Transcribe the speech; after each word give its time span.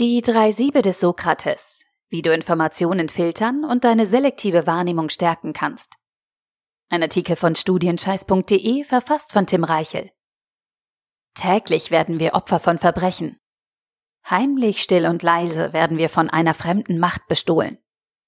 Die 0.00 0.22
drei 0.22 0.50
Siebe 0.50 0.80
des 0.80 0.98
Sokrates, 0.98 1.80
wie 2.08 2.22
du 2.22 2.32
Informationen 2.32 3.10
filtern 3.10 3.66
und 3.66 3.84
deine 3.84 4.06
selektive 4.06 4.66
Wahrnehmung 4.66 5.10
stärken 5.10 5.52
kannst. 5.52 5.92
Ein 6.88 7.02
Artikel 7.02 7.36
von 7.36 7.54
studienscheiß.de 7.54 8.84
verfasst 8.84 9.30
von 9.30 9.46
Tim 9.46 9.62
Reichel. 9.62 10.10
Täglich 11.34 11.90
werden 11.90 12.18
wir 12.18 12.32
Opfer 12.32 12.60
von 12.60 12.78
Verbrechen. 12.78 13.36
Heimlich, 14.24 14.80
still 14.80 15.04
und 15.04 15.22
leise 15.22 15.74
werden 15.74 15.98
wir 15.98 16.08
von 16.08 16.30
einer 16.30 16.54
fremden 16.54 16.98
Macht 16.98 17.28
bestohlen. 17.28 17.76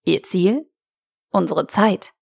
Ihr 0.05 0.23
Ziel? 0.25 0.71
Unsere 1.31 1.69
Zeit. 1.69 2.13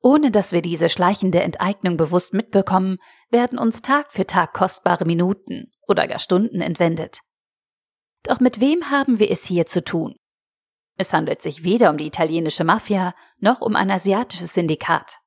Ohne 0.00 0.30
dass 0.30 0.52
wir 0.52 0.62
diese 0.62 0.88
schleichende 0.88 1.42
Enteignung 1.42 1.98
bewusst 1.98 2.32
mitbekommen, 2.32 2.96
werden 3.28 3.58
uns 3.58 3.82
Tag 3.82 4.12
für 4.12 4.26
Tag 4.26 4.54
kostbare 4.54 5.04
Minuten 5.04 5.70
oder 5.86 6.08
gar 6.08 6.18
Stunden 6.18 6.62
entwendet. 6.62 7.20
Doch 8.22 8.40
mit 8.40 8.60
wem 8.60 8.90
haben 8.90 9.18
wir 9.18 9.30
es 9.30 9.44
hier 9.44 9.66
zu 9.66 9.82
tun? 9.82 10.14
Es 10.96 11.12
handelt 11.12 11.42
sich 11.42 11.64
weder 11.64 11.90
um 11.90 11.98
die 11.98 12.06
italienische 12.06 12.64
Mafia 12.64 13.14
noch 13.38 13.60
um 13.60 13.76
ein 13.76 13.90
asiatisches 13.90 14.54
Syndikat. 14.54 15.18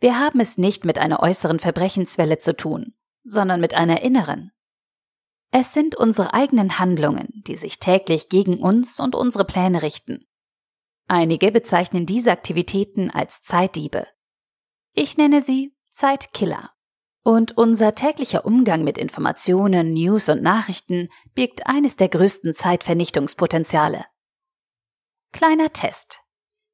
Wir 0.00 0.18
haben 0.18 0.40
es 0.40 0.58
nicht 0.58 0.84
mit 0.84 0.98
einer 0.98 1.20
äußeren 1.20 1.60
Verbrechenswelle 1.60 2.38
zu 2.38 2.56
tun, 2.56 2.94
sondern 3.24 3.60
mit 3.60 3.74
einer 3.74 4.02
inneren. 4.02 4.50
Es 5.52 5.72
sind 5.72 5.94
unsere 5.94 6.34
eigenen 6.34 6.78
Handlungen, 6.78 7.28
die 7.46 7.56
sich 7.56 7.78
täglich 7.78 8.28
gegen 8.28 8.58
uns 8.58 8.98
und 8.98 9.14
unsere 9.14 9.44
Pläne 9.44 9.82
richten. 9.82 10.24
Einige 11.08 11.52
bezeichnen 11.52 12.06
diese 12.06 12.32
Aktivitäten 12.32 13.10
als 13.10 13.42
Zeitdiebe. 13.42 14.06
Ich 14.94 15.16
nenne 15.16 15.42
sie 15.42 15.76
Zeitkiller. 15.90 16.70
Und 17.24 17.56
unser 17.56 17.94
täglicher 17.94 18.44
Umgang 18.44 18.82
mit 18.82 18.98
Informationen, 18.98 19.92
News 19.92 20.28
und 20.28 20.42
Nachrichten 20.42 21.08
birgt 21.34 21.66
eines 21.66 21.96
der 21.96 22.08
größten 22.08 22.54
Zeitvernichtungspotenziale. 22.54 24.04
Kleiner 25.32 25.72
Test. 25.72 26.22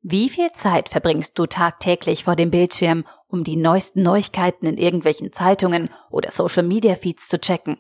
Wie 0.01 0.31
viel 0.31 0.51
Zeit 0.53 0.89
verbringst 0.89 1.39
du 1.39 1.47
tagtäglich 1.47 2.25
vor 2.25 2.35
dem 2.35 2.51
Bildschirm, 2.51 3.05
um 3.27 3.45
die 3.45 3.57
neuesten 3.57 4.03
Neuigkeiten 4.03 4.67
in 4.67 4.79
irgendwelchen 4.79 5.33
Zeitungen 5.33 5.91
oder 6.09 6.31
Social 6.31 6.63
Media 6.63 6.95
Feeds 6.95 7.29
zu 7.29 7.39
checken? 7.39 7.79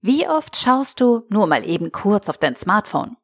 Wie 0.00 0.28
oft 0.28 0.56
schaust 0.56 1.00
du 1.00 1.22
nur 1.30 1.46
mal 1.46 1.66
eben 1.66 1.90
kurz 1.92 2.28
auf 2.28 2.36
dein 2.36 2.56
Smartphone? 2.56 3.16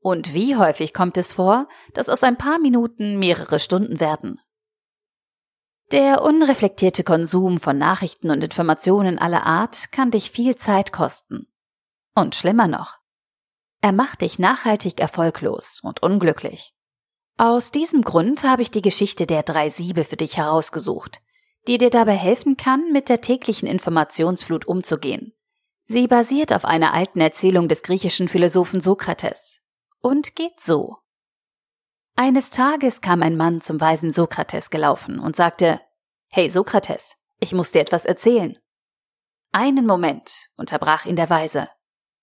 Und 0.00 0.34
wie 0.34 0.56
häufig 0.56 0.92
kommt 0.92 1.16
es 1.16 1.32
vor, 1.32 1.68
dass 1.94 2.08
aus 2.08 2.24
ein 2.24 2.36
paar 2.36 2.58
Minuten 2.58 3.18
mehrere 3.18 3.60
Stunden 3.60 4.00
werden? 4.00 4.40
Der 5.92 6.22
unreflektierte 6.22 7.04
Konsum 7.04 7.58
von 7.58 7.76
Nachrichten 7.76 8.30
und 8.30 8.42
Informationen 8.42 9.18
aller 9.18 9.44
Art 9.44 9.92
kann 9.92 10.10
dich 10.10 10.30
viel 10.30 10.56
Zeit 10.56 10.90
kosten. 10.90 11.46
Und 12.14 12.34
schlimmer 12.34 12.66
noch, 12.66 12.96
er 13.82 13.92
macht 13.92 14.22
dich 14.22 14.38
nachhaltig 14.38 15.00
erfolglos 15.00 15.80
und 15.82 16.02
unglücklich. 16.02 16.72
Aus 17.36 17.72
diesem 17.72 18.00
Grund 18.00 18.42
habe 18.42 18.62
ich 18.62 18.70
die 18.70 18.80
Geschichte 18.80 19.26
der 19.26 19.42
drei 19.42 19.68
Siebe 19.68 20.04
für 20.04 20.16
dich 20.16 20.38
herausgesucht, 20.38 21.20
die 21.68 21.76
dir 21.76 21.90
dabei 21.90 22.14
helfen 22.14 22.56
kann, 22.56 22.90
mit 22.92 23.10
der 23.10 23.20
täglichen 23.20 23.68
Informationsflut 23.68 24.64
umzugehen. 24.64 25.34
Sie 25.82 26.06
basiert 26.06 26.54
auf 26.54 26.64
einer 26.64 26.94
alten 26.94 27.20
Erzählung 27.20 27.68
des 27.68 27.82
griechischen 27.82 28.28
Philosophen 28.28 28.80
Sokrates 28.80 29.60
und 30.00 30.36
geht 30.36 30.58
so. 30.58 30.96
Eines 32.14 32.50
Tages 32.50 33.00
kam 33.00 33.22
ein 33.22 33.36
Mann 33.36 33.60
zum 33.60 33.80
weisen 33.80 34.12
Sokrates 34.12 34.70
gelaufen 34.70 35.18
und 35.18 35.34
sagte, 35.34 35.80
Hey 36.28 36.48
Sokrates, 36.48 37.16
ich 37.40 37.52
muss 37.52 37.72
dir 37.72 37.80
etwas 37.80 38.04
erzählen. 38.04 38.58
Einen 39.50 39.86
Moment, 39.86 40.48
unterbrach 40.56 41.04
ihn 41.04 41.16
der 41.16 41.30
Weise. 41.30 41.68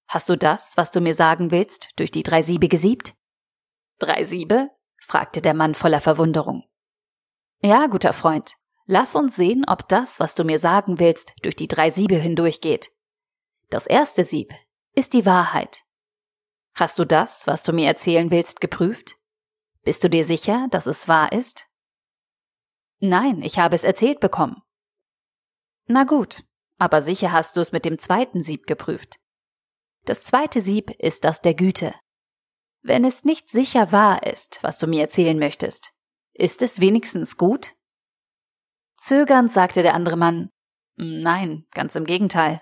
Hast 0.07 0.29
du 0.29 0.35
das, 0.35 0.77
was 0.77 0.91
du 0.91 1.01
mir 1.01 1.13
sagen 1.13 1.51
willst, 1.51 1.89
durch 1.95 2.09
die 2.11 2.23
drei 2.23 2.41
Siebe 2.41 2.67
gesiebt? 2.67 3.13
Drei 3.99 4.23
Siebe? 4.23 4.69
fragte 4.97 5.41
der 5.41 5.53
Mann 5.53 5.75
voller 5.75 6.01
Verwunderung. 6.01 6.63
Ja, 7.61 7.87
guter 7.87 8.13
Freund, 8.13 8.53
lass 8.85 9.15
uns 9.15 9.35
sehen, 9.35 9.65
ob 9.67 9.87
das, 9.89 10.19
was 10.19 10.33
du 10.33 10.43
mir 10.43 10.57
sagen 10.57 10.99
willst, 10.99 11.33
durch 11.43 11.55
die 11.55 11.67
drei 11.67 11.89
Siebe 11.89 12.15
hindurchgeht. 12.15 12.91
Das 13.69 13.85
erste 13.85 14.23
Sieb 14.23 14.53
ist 14.93 15.13
die 15.13 15.25
Wahrheit. 15.25 15.83
Hast 16.73 16.97
du 16.97 17.05
das, 17.05 17.45
was 17.45 17.63
du 17.63 17.73
mir 17.73 17.87
erzählen 17.87 18.31
willst, 18.31 18.61
geprüft? 18.61 19.18
Bist 19.83 20.03
du 20.03 20.09
dir 20.09 20.23
sicher, 20.23 20.67
dass 20.71 20.87
es 20.87 21.07
wahr 21.07 21.31
ist? 21.31 21.67
Nein, 22.99 23.41
ich 23.41 23.59
habe 23.59 23.75
es 23.75 23.83
erzählt 23.83 24.19
bekommen. 24.19 24.61
Na 25.87 26.03
gut, 26.03 26.43
aber 26.77 27.01
sicher 27.01 27.31
hast 27.31 27.57
du 27.57 27.61
es 27.61 27.71
mit 27.71 27.85
dem 27.85 27.97
zweiten 27.97 28.43
Sieb 28.43 28.67
geprüft. 28.67 29.19
Das 30.05 30.23
zweite 30.23 30.61
Sieb 30.61 30.91
ist 30.91 31.23
das 31.23 31.41
der 31.41 31.53
Güte. 31.53 31.93
Wenn 32.81 33.03
es 33.03 33.23
nicht 33.23 33.49
sicher 33.49 33.91
wahr 33.91 34.23
ist, 34.23 34.59
was 34.63 34.77
du 34.77 34.87
mir 34.87 35.01
erzählen 35.01 35.37
möchtest, 35.37 35.93
ist 36.33 36.61
es 36.61 36.79
wenigstens 36.79 37.37
gut? 37.37 37.75
Zögernd 38.97 39.51
sagte 39.51 39.81
der 39.81 39.93
andere 39.93 40.17
Mann, 40.17 40.49
Nein, 40.95 41.65
ganz 41.71 41.95
im 41.95 42.03
Gegenteil. 42.03 42.61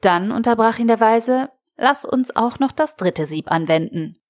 Dann 0.00 0.32
unterbrach 0.32 0.78
ihn 0.78 0.88
der 0.88 0.98
Weise, 0.98 1.50
lass 1.76 2.04
uns 2.04 2.34
auch 2.34 2.58
noch 2.58 2.72
das 2.72 2.96
dritte 2.96 3.24
Sieb 3.26 3.50
anwenden. 3.50 4.20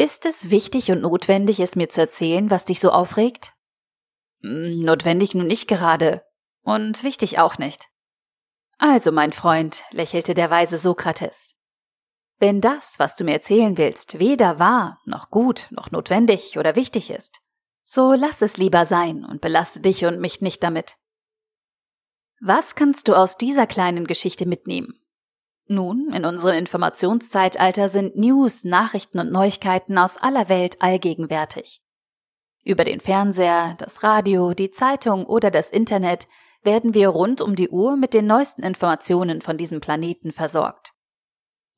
Ist 0.00 0.24
es 0.24 0.48
wichtig 0.48 0.90
und 0.90 1.02
notwendig, 1.02 1.60
es 1.60 1.76
mir 1.76 1.90
zu 1.90 2.00
erzählen, 2.00 2.50
was 2.50 2.64
dich 2.64 2.80
so 2.80 2.90
aufregt? 2.90 3.52
Hm, 4.40 4.80
notwendig 4.80 5.34
nun 5.34 5.46
nicht 5.46 5.68
gerade. 5.68 6.24
Und 6.62 7.04
wichtig 7.04 7.38
auch 7.38 7.58
nicht. 7.58 7.86
Also, 8.78 9.12
mein 9.12 9.34
Freund, 9.34 9.82
lächelte 9.90 10.32
der 10.32 10.48
weise 10.48 10.78
Sokrates. 10.78 11.54
Wenn 12.38 12.62
das, 12.62 12.98
was 12.98 13.14
du 13.14 13.24
mir 13.24 13.34
erzählen 13.34 13.76
willst, 13.76 14.18
weder 14.18 14.58
wahr, 14.58 14.98
noch 15.04 15.28
gut, 15.28 15.66
noch 15.68 15.90
notwendig 15.90 16.56
oder 16.56 16.76
wichtig 16.76 17.10
ist, 17.10 17.42
so 17.82 18.14
lass 18.14 18.40
es 18.40 18.56
lieber 18.56 18.86
sein 18.86 19.22
und 19.26 19.42
belaste 19.42 19.80
dich 19.80 20.06
und 20.06 20.18
mich 20.18 20.40
nicht 20.40 20.62
damit. 20.62 20.96
Was 22.40 22.74
kannst 22.74 23.08
du 23.08 23.14
aus 23.14 23.36
dieser 23.36 23.66
kleinen 23.66 24.06
Geschichte 24.06 24.46
mitnehmen? 24.46 24.99
Nun, 25.72 26.12
in 26.12 26.24
unserem 26.24 26.56
Informationszeitalter 26.56 27.88
sind 27.88 28.16
News, 28.16 28.64
Nachrichten 28.64 29.20
und 29.20 29.30
Neuigkeiten 29.30 29.98
aus 29.98 30.16
aller 30.16 30.48
Welt 30.48 30.82
allgegenwärtig. 30.82 31.80
Über 32.64 32.82
den 32.82 32.98
Fernseher, 32.98 33.76
das 33.78 34.02
Radio, 34.02 34.52
die 34.52 34.72
Zeitung 34.72 35.24
oder 35.24 35.52
das 35.52 35.70
Internet 35.70 36.26
werden 36.64 36.92
wir 36.92 37.10
rund 37.10 37.40
um 37.40 37.54
die 37.54 37.68
Uhr 37.68 37.96
mit 37.96 38.14
den 38.14 38.26
neuesten 38.26 38.64
Informationen 38.64 39.42
von 39.42 39.56
diesem 39.58 39.80
Planeten 39.80 40.32
versorgt. 40.32 40.90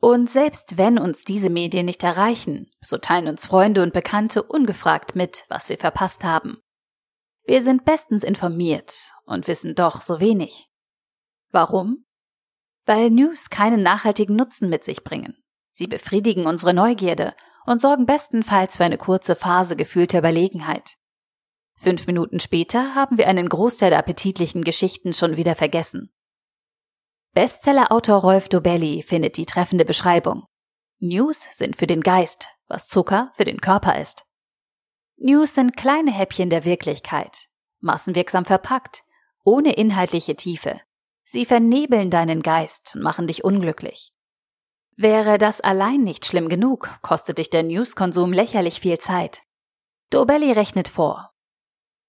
Und 0.01 0.31
selbst 0.31 0.79
wenn 0.79 0.99
uns 0.99 1.25
diese 1.25 1.51
Medien 1.51 1.85
nicht 1.85 2.03
erreichen, 2.03 2.71
so 2.81 2.97
teilen 2.97 3.29
uns 3.29 3.45
Freunde 3.45 3.83
und 3.83 3.93
Bekannte 3.93 4.43
ungefragt 4.43 5.17
mit, 5.17 5.45
was 5.51 5.69
wir 5.69 5.77
verpasst 5.77 6.25
haben. 6.25 6.63
Wir 7.45 7.61
sind 7.61 7.85
bestens 7.85 8.25
informiert 8.25 9.13
und 9.27 9.49
wissen 9.49 9.75
doch 9.75 10.01
so 10.01 10.19
wenig. 10.19 10.71
Warum? 11.51 12.07
Weil 12.85 13.11
News 13.11 13.51
keinen 13.51 13.83
nachhaltigen 13.83 14.37
Nutzen 14.37 14.69
mit 14.69 14.85
sich 14.85 15.05
bringen. 15.05 15.37
Sie 15.73 15.87
befriedigen 15.87 16.47
unsere 16.47 16.75
Neugierde 16.75 17.35
und 17.65 17.81
sorgen 17.81 18.07
bestenfalls 18.07 18.77
für 18.77 18.85
eine 18.85 18.99
kurze 18.99 19.37
Phase 19.37 19.77
gefühlter 19.77 20.19
Überlegenheit. 20.19 20.97
Fünf 21.77 22.07
Minuten 22.07 22.41
später 22.41 22.95
haben 22.95 23.19
wir 23.19 23.29
einen 23.29 23.49
Großteil 23.49 23.91
der 23.91 23.99
appetitlichen 23.99 24.63
Geschichten 24.63 25.13
schon 25.13 25.37
wieder 25.37 25.55
vergessen. 25.55 26.13
Bestsellerautor 27.35 28.21
Rolf 28.21 28.49
Dobelli 28.49 29.03
findet 29.03 29.37
die 29.37 29.47
treffende 29.47 29.85
Beschreibung. 29.85 30.45
News 30.99 31.49
sind 31.53 31.77
für 31.77 31.87
den 31.87 32.03
Geist, 32.03 32.49
was 32.69 32.89
Zucker 32.89 33.33
für 33.35 33.45
den 33.45 33.61
Körper 33.61 33.99
ist. 33.99 34.25
News 35.17 35.55
sind 35.55 35.77
kleine 35.77 36.13
Häppchen 36.13 36.51
der 36.51 36.65
Wirklichkeit, 36.65 37.49
massenwirksam 37.81 38.45
verpackt, 38.45 39.03
ohne 39.45 39.73
inhaltliche 39.73 40.37
Tiefe. 40.37 40.81
Sie 41.33 41.47
vernebeln 41.47 42.11
deinen 42.11 42.43
Geist 42.43 42.93
und 42.95 43.01
machen 43.01 43.27
dich 43.27 43.43
unglücklich. 43.43 44.13
Wäre 44.99 45.39
das 45.39 45.63
allein 45.63 46.03
nicht 46.03 46.27
schlimm 46.27 46.51
genug, 46.51 46.91
kostet 47.01 47.39
dich 47.39 47.49
der 47.49 47.63
Newskonsum 47.63 48.35
lächerlich 48.35 48.81
viel 48.81 48.99
Zeit. 48.99 49.41
Dobelli 50.11 50.53
rechnet 50.53 50.91
vor. 50.91 51.31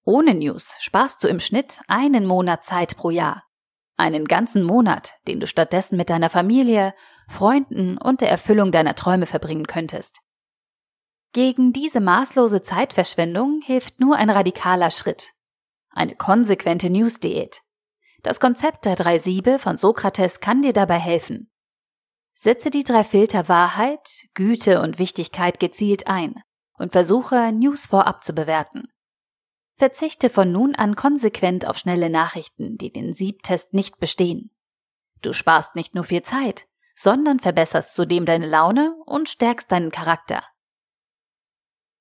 Ohne 0.04 0.34
News 0.34 0.76
sparst 0.78 1.24
du 1.24 1.28
im 1.28 1.40
Schnitt 1.40 1.80
einen 1.88 2.26
Monat 2.26 2.64
Zeit 2.64 2.98
pro 2.98 3.08
Jahr. 3.08 3.44
Einen 3.96 4.26
ganzen 4.26 4.62
Monat, 4.62 5.14
den 5.26 5.40
du 5.40 5.46
stattdessen 5.46 5.96
mit 5.96 6.10
deiner 6.10 6.28
Familie, 6.28 6.92
Freunden 7.26 7.96
und 7.96 8.20
der 8.20 8.28
Erfüllung 8.28 8.72
deiner 8.72 8.94
Träume 8.94 9.24
verbringen 9.24 9.66
könntest. 9.66 10.18
Gegen 11.32 11.72
diese 11.72 12.00
maßlose 12.00 12.62
Zeitverschwendung 12.62 13.62
hilft 13.64 14.00
nur 14.00 14.16
ein 14.16 14.28
radikaler 14.28 14.90
Schritt. 14.90 15.30
Eine 15.88 16.14
konsequente 16.14 16.90
News-Diät. 16.90 17.63
Das 18.24 18.40
Konzept 18.40 18.86
der 18.86 18.96
drei 18.96 19.18
Siebe 19.18 19.58
von 19.58 19.76
Sokrates 19.76 20.40
kann 20.40 20.62
dir 20.62 20.72
dabei 20.72 20.98
helfen. 20.98 21.50
Setze 22.32 22.70
die 22.70 22.82
drei 22.82 23.04
Filter 23.04 23.50
Wahrheit, 23.50 24.24
Güte 24.32 24.80
und 24.80 24.98
Wichtigkeit 24.98 25.60
gezielt 25.60 26.06
ein 26.06 26.42
und 26.78 26.92
versuche, 26.92 27.52
News 27.52 27.84
vorab 27.84 28.24
zu 28.24 28.32
bewerten. 28.32 28.88
Verzichte 29.76 30.30
von 30.30 30.50
nun 30.50 30.74
an 30.74 30.96
konsequent 30.96 31.66
auf 31.66 31.76
schnelle 31.76 32.08
Nachrichten, 32.08 32.78
die 32.78 32.90
den 32.90 33.12
Siebtest 33.12 33.74
nicht 33.74 34.00
bestehen. 34.00 34.50
Du 35.20 35.34
sparst 35.34 35.74
nicht 35.74 35.94
nur 35.94 36.04
viel 36.04 36.22
Zeit, 36.22 36.66
sondern 36.94 37.40
verbesserst 37.40 37.94
zudem 37.94 38.24
deine 38.24 38.48
Laune 38.48 38.96
und 39.04 39.28
stärkst 39.28 39.70
deinen 39.70 39.90
Charakter. 39.90 40.42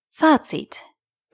Fazit. 0.08 0.86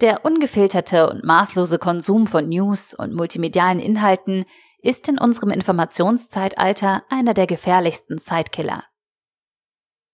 Der 0.01 0.25
ungefilterte 0.25 1.11
und 1.11 1.23
maßlose 1.23 1.77
Konsum 1.77 2.25
von 2.25 2.49
News 2.49 2.95
und 2.95 3.13
multimedialen 3.13 3.79
Inhalten 3.79 4.45
ist 4.81 5.07
in 5.09 5.17
unserem 5.17 5.51
Informationszeitalter 5.51 7.03
einer 7.09 7.33
der 7.33 7.47
gefährlichsten 7.47 8.17
Zeitkiller. 8.17 8.83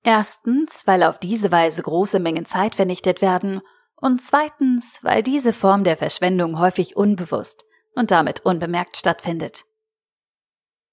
Erstens, 0.03 0.85
weil 0.85 1.03
auf 1.03 1.17
diese 1.17 1.51
Weise 1.51 1.81
große 1.81 2.19
Mengen 2.19 2.45
Zeit 2.45 2.75
vernichtet 2.75 3.21
werden 3.21 3.61
und 3.95 4.21
zweitens, 4.21 5.03
weil 5.03 5.23
diese 5.23 5.51
Form 5.51 5.83
der 5.83 5.97
Verschwendung 5.97 6.59
häufig 6.59 6.95
unbewusst 6.95 7.65
und 7.95 8.11
damit 8.11 8.41
unbemerkt 8.41 8.97
stattfindet. 8.97 9.65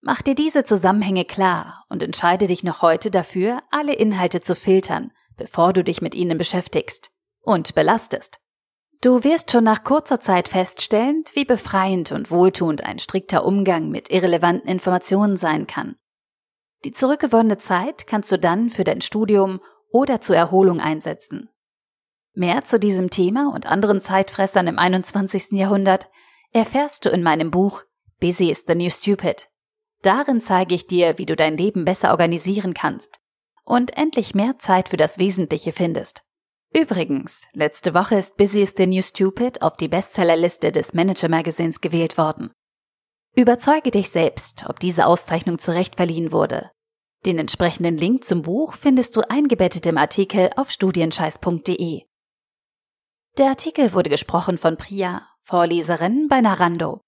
Mach 0.01 0.23
dir 0.23 0.35
diese 0.35 0.65
Zusammenhänge 0.65 1.25
klar 1.25 1.85
und 1.89 2.03
entscheide 2.03 2.47
dich 2.47 2.65
noch 2.65 2.83
heute 2.83 3.11
dafür, 3.11 3.63
alle 3.71 3.93
Inhalte 3.93 4.41
zu 4.41 4.57
filtern, 4.57 5.13
bevor 5.37 5.73
du 5.73 5.85
dich 5.85 6.03
mit 6.03 6.15
ihnen 6.15 6.39
beschäftigst 6.39 7.11
und 7.41 7.75
belastest. 7.75 8.42
Du 9.03 9.25
wirst 9.25 9.51
schon 9.51 9.65
nach 9.65 9.83
kurzer 9.83 10.21
Zeit 10.21 10.49
feststellen, 10.49 11.25
wie 11.33 11.45
befreiend 11.45 12.13
und 12.13 12.31
wohltuend 12.31 12.85
ein 12.85 13.01
strikter 13.01 13.45
Umgang 13.45 13.89
mit 13.89 14.13
irrelevanten 14.13 14.69
Informationen 14.69 15.37
sein 15.37 15.67
kann. 15.67 15.97
Die 16.85 16.93
zurückgewonnene 16.93 17.59
Zeit 17.59 18.07
kannst 18.07 18.31
du 18.31 18.39
dann 18.39 18.71
für 18.71 18.85
dein 18.85 19.01
Studium 19.01 19.61
oder 19.91 20.21
zur 20.21 20.37
Erholung 20.37 20.81
einsetzen. 20.81 21.49
Mehr 22.33 22.63
zu 22.63 22.79
diesem 22.79 23.11
Thema 23.11 23.53
und 23.53 23.67
anderen 23.67 24.01
Zeitfressern 24.01 24.69
im 24.69 24.79
21. 24.79 25.51
Jahrhundert 25.51 26.09
erfährst 26.53 27.05
du 27.05 27.11
in 27.11 27.25
meinem 27.25 27.51
Buch 27.51 27.83
Busy 28.21 28.51
is 28.53 28.65
the 28.69 28.77
New 28.77 28.89
Stupid. 28.89 29.49
Darin 30.03 30.41
zeige 30.41 30.77
ich 30.77 30.87
dir, 30.87 31.19
wie 31.19 31.27
du 31.27 31.35
dein 31.35 31.57
Leben 31.57 31.85
besser 31.85 32.13
organisieren 32.13 32.73
kannst 32.73 33.19
und 33.65 33.97
endlich 33.97 34.37
mehr 34.37 34.61
Zeit 34.61 34.89
für 34.89 34.97
das 34.97 35.19
Wesentliche 35.19 35.73
findest. 35.73 36.23
Übrigens, 36.75 37.47
letzte 37.53 37.93
Woche 37.93 38.17
ist 38.17 38.37
Busy 38.37 38.63
is 38.63 38.75
the 38.77 38.87
New 38.87 39.03
Stupid 39.03 39.61
auf 39.61 39.77
die 39.77 39.89
Bestsellerliste 39.89 40.73
des 40.73 40.95
Manager 40.95 41.29
Magazins 41.29 41.81
gewählt 41.81 42.17
worden. 42.17 42.51
Überzeuge 43.35 43.91
dich 43.91 44.11
selbst, 44.11 44.65
ob 44.69 44.81
diese 44.81 45.07
Auszeichnung 45.07 45.59
zurecht 45.59 45.97
verliehen 45.97 46.33
wurde. 46.33 46.71
Den 47.27 47.39
entsprechenden 47.39 47.97
Link 47.97 48.25
zum 48.25 48.43
Buch 48.43 48.75
findest 48.75 49.17
du 49.17 49.21
eingebettet 49.29 49.87
im 49.87 49.99
Artikel 49.99 50.51
auf 50.57 50.71
studienscheiß.de. 50.71 52.03
Der 53.39 53.49
Artikel 53.49 53.93
wurde 53.93 54.11
gesprochen 54.11 54.59
von 54.59 54.77
Priya, 54.77 55.27
Vorleserin 55.41 56.27
bei 56.29 56.41
Narando. 56.41 57.02